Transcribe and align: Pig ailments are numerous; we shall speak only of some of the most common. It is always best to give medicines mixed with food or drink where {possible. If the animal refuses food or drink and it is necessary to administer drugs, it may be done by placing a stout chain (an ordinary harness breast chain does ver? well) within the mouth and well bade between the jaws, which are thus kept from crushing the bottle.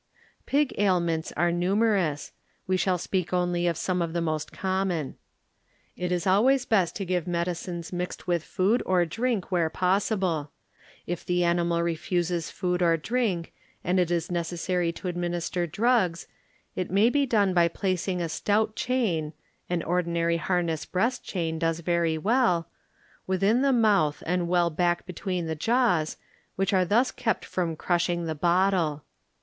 Pig 0.47 0.73
ailments 0.79 1.31
are 1.33 1.51
numerous; 1.51 2.31
we 2.65 2.75
shall 2.75 2.97
speak 2.97 3.31
only 3.33 3.67
of 3.67 3.77
some 3.77 4.01
of 4.01 4.13
the 4.13 4.19
most 4.19 4.51
common. 4.51 5.15
It 5.95 6.11
is 6.11 6.25
always 6.25 6.65
best 6.65 6.95
to 6.95 7.05
give 7.05 7.27
medicines 7.27 7.93
mixed 7.93 8.25
with 8.25 8.43
food 8.43 8.81
or 8.87 9.05
drink 9.05 9.51
where 9.51 9.69
{possible. 9.69 10.49
If 11.05 11.23
the 11.23 11.43
animal 11.43 11.83
refuses 11.83 12.49
food 12.49 12.81
or 12.81 12.97
drink 12.97 13.53
and 13.83 13.99
it 13.99 14.09
is 14.09 14.31
necessary 14.31 14.91
to 14.93 15.07
administer 15.07 15.67
drugs, 15.67 16.27
it 16.75 16.89
may 16.89 17.11
be 17.11 17.27
done 17.27 17.53
by 17.53 17.67
placing 17.67 18.21
a 18.21 18.27
stout 18.27 18.75
chain 18.75 19.33
(an 19.69 19.83
ordinary 19.83 20.37
harness 20.37 20.83
breast 20.83 21.23
chain 21.23 21.59
does 21.59 21.81
ver? 21.81 22.19
well) 22.19 22.67
within 23.27 23.61
the 23.61 23.71
mouth 23.71 24.23
and 24.25 24.47
well 24.49 24.71
bade 24.71 25.05
between 25.05 25.45
the 25.45 25.53
jaws, 25.53 26.17
which 26.55 26.73
are 26.73 26.85
thus 26.85 27.11
kept 27.11 27.45
from 27.45 27.75
crushing 27.75 28.25
the 28.25 28.33
bottle. 28.33 29.03